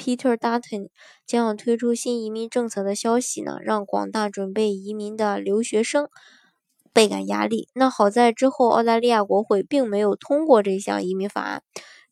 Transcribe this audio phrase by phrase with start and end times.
[0.00, 0.88] Peter Dutton
[1.26, 6.08] 将要推出新移民政策的消息呢，让广大准备移民的留学生
[6.94, 7.68] 倍感压力。
[7.74, 11.62] 那好在之后澳大利亚国会并没有通过这项移民法案。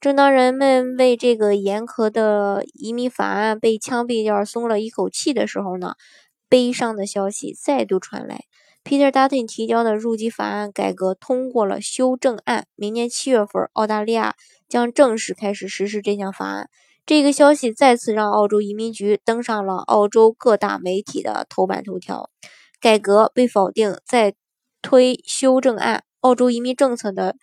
[0.01, 5.95] 正当人们为这个严苛的移民法案被枪毙掉松了一口气的时候呢，
[6.47, 8.45] 悲伤的消息再度传来。
[8.85, 14.37] Peter Dutton 提交的入籍法案改革通过了修正案，明年七月份，澳大利亚
[14.69, 16.69] 将正式开始实施这项法案。
[17.09, 22.29] 这个消息再次让澳洲移民局登上了澳洲各大媒体的头版头条。
[22.83, 24.35] 改革被否定，在
[24.83, 27.37] 推修正案，澳洲移民政策的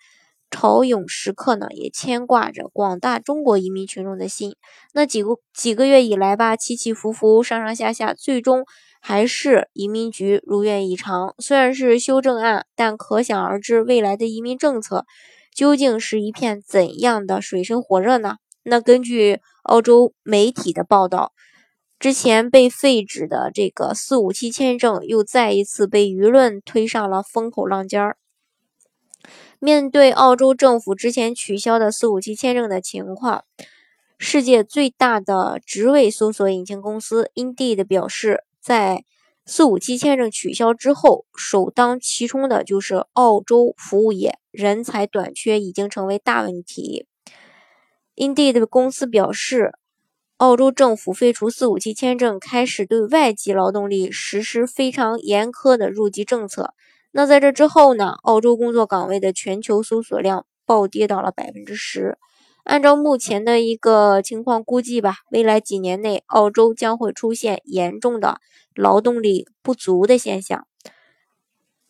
[0.52, 4.54] 潮涌时刻呢，也牵挂着广大中国移民群众的心。
[4.94, 8.64] 那几个几个月以来吧，起起伏伏，上上下下，最终。
[9.00, 15.06] 还是移民局如愿以偿，虽然是修正案，但可想而知，未来的移民政策
[15.52, 18.36] 究竟是一片怎样的水深火热呢？
[18.68, 21.32] 那根据澳洲媒体的报道，
[21.98, 28.16] 之前被废止的这个四五七签证又再一次被舆论推上了风口浪尖儿。
[29.58, 33.44] 面对澳洲政府之前取消的四五七签证的情况，
[34.18, 38.44] 世界最大的职位搜索引擎公司 Indeed 表示。
[38.66, 39.04] 在
[39.44, 47.06] 四五七签证取消之后，首当其冲的就是澳洲服务业，人才短缺已经成为大问题。
[48.16, 49.72] Indeed 公司表示，
[50.38, 56.72] 澳洲政府废除四五七签证，开始对外籍劳动力实施非常严苛的入籍政策。
[57.12, 58.14] 那在这之后呢？
[58.22, 62.16] 澳洲工作岗位的全球搜索量暴跌到了百分之十。
[62.64, 68.40] 按照目前的一个情况估计吧，未来几年内，澳洲将会出现严重的
[68.74, 70.66] 劳动力不足的现象。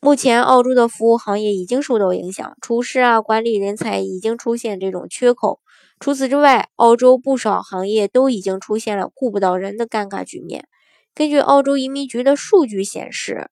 [0.01, 5.61] 目前，澳洲的服务行业已经受到影响，厨师啊、管理人才已经出现这种缺口。
[5.99, 10.69] 除此之外，澳洲不少行业都已经出现了雇不到人的尴尬局面。
[11.15, 13.51] 根据澳洲移民局的数据显示，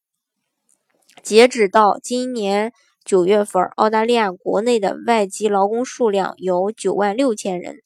[1.23, 2.73] 截止到今年。
[3.07, 7.77] 九月份，澳大利亚国内的外籍劳工数量有九万六千人，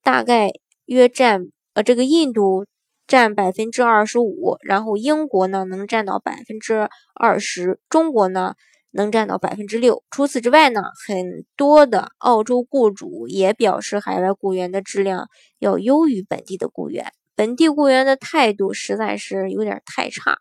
[0.00, 0.52] 大概
[0.84, 2.66] 约占呃这个印度
[3.10, 8.54] 占百分之二十五，然后英国呢能占到百分之二十，中国呢
[8.92, 10.04] 能占到百分之六。
[10.12, 15.28] 除此之外呢，很多的澳洲雇主也表示，海外雇员的质量
[15.58, 20.38] 要优于本地的雇员，本地雇员的态度实在是有点太差。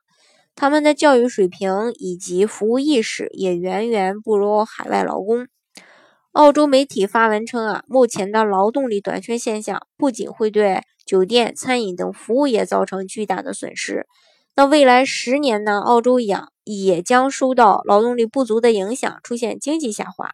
[0.53, 5.47] 他们的教育水平以及服务意识也远远不如海外劳工。
[6.33, 14.05] 澳洲媒体发文称啊，目前的劳动力短缺现象不仅会对酒店、餐饮等服务业造成巨大的损失，
[14.55, 20.29] 那未来十年呢，澳洲养也将受到劳动力不足的影响，出现经济下滑。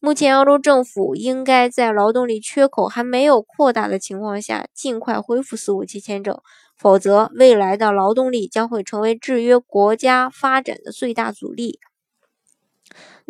[0.00, 6.36] 目前，澳洲政府应该在劳动力缺口还没有扩大的情况下，尽快恢复四五七签证，
[6.76, 11.78] 否则未来的劳动力将会成为制约国家发展的最大阻力。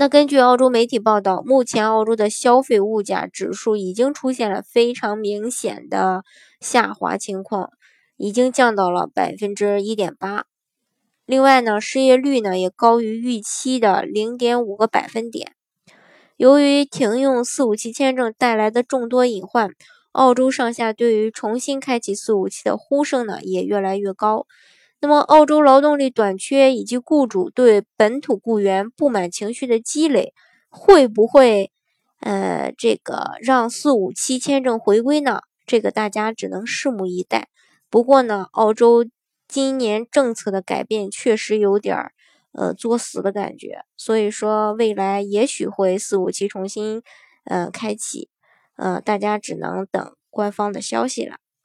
[0.00, 6.24] 那根据澳洲媒体报道，目前澳洲的消费物价指数已经出现了非常明显的
[6.58, 7.68] 下滑情况，
[8.16, 10.46] 已经降到了百分之一点八。
[11.26, 15.52] 另外呢，失业率呢也高于预期的零点五个百分点。
[16.38, 19.68] 由于停用四五七签证带来的众多隐患，
[20.12, 24.46] 澳洲上下对于重新开启四五七的呼声呢也越来越高。
[25.00, 30.34] 那么，澳洲劳动力短缺以及雇主对本土雇员不满情绪的积累，
[30.68, 31.70] 会不会
[32.20, 35.40] 呃这个让四五七签证回归呢？
[35.66, 37.48] 这个大家只能拭目以待。
[37.88, 39.06] 不过呢，澳洲
[39.48, 42.12] 今年政策的改变确实有点儿。
[42.52, 47.00] 呃，作死的感觉，所以说未来也许会四五七重新，
[47.44, 48.28] 呃，开启，
[48.74, 51.36] 呃，大家只能等官方的消息了。